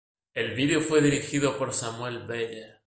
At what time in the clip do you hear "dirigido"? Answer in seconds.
0.99-1.59